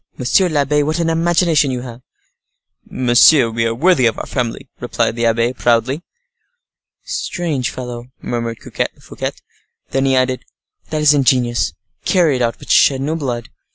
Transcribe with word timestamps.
monsieur 0.17 0.49
l'abbe, 0.49 0.81
what 0.83 0.97
an 0.97 1.11
imagination 1.11 1.69
you 1.69 1.81
have!" 1.81 2.01
"Monsieur, 2.89 3.51
we 3.51 3.67
are 3.67 3.75
worthy 3.75 4.07
of 4.07 4.17
our 4.17 4.25
family," 4.25 4.67
replied 4.79 5.15
the 5.15 5.27
abbe, 5.27 5.53
proudly. 5.53 6.01
"Strange 7.03 7.69
fellow," 7.69 8.07
murmured 8.19 8.57
Fouquet. 8.63 9.31
Then 9.91 10.05
he 10.05 10.15
added, 10.15 10.43
"That 10.89 11.03
is 11.03 11.13
ingenious. 11.13 11.73
Carry 12.03 12.37
it 12.37 12.41
out, 12.41 12.57
but 12.57 12.71
shed 12.71 12.99
no 12.99 13.15
blood." 13.15 13.49